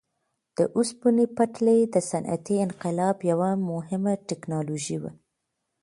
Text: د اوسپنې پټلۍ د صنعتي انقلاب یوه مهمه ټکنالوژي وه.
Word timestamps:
د 0.57 0.59
اوسپنې 0.77 1.25
پټلۍ 1.37 1.79
د 1.93 1.95
صنعتي 2.09 2.55
انقلاب 2.65 3.17
یوه 3.31 3.49
مهمه 3.69 4.13
ټکنالوژي 4.27 4.97
وه. 5.01 5.11